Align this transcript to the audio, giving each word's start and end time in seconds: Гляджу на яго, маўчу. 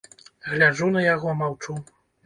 Гляджу 0.53 0.89
на 0.95 1.05
яго, 1.13 1.39
маўчу. 1.47 1.81